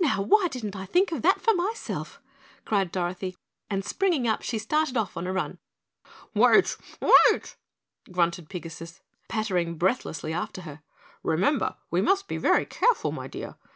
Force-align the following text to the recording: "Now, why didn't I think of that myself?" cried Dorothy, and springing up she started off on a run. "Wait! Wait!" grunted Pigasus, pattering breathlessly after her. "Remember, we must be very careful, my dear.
"Now, 0.00 0.20
why 0.20 0.48
didn't 0.48 0.74
I 0.74 0.84
think 0.84 1.12
of 1.12 1.22
that 1.22 1.40
myself?" 1.54 2.20
cried 2.64 2.90
Dorothy, 2.90 3.36
and 3.70 3.84
springing 3.84 4.26
up 4.26 4.42
she 4.42 4.58
started 4.58 4.96
off 4.96 5.16
on 5.16 5.28
a 5.28 5.32
run. 5.32 5.58
"Wait! 6.34 6.76
Wait!" 7.00 7.54
grunted 8.10 8.48
Pigasus, 8.48 9.00
pattering 9.28 9.76
breathlessly 9.78 10.32
after 10.32 10.62
her. 10.62 10.82
"Remember, 11.22 11.76
we 11.88 12.00
must 12.02 12.26
be 12.26 12.36
very 12.36 12.66
careful, 12.66 13.12
my 13.12 13.28
dear. 13.28 13.54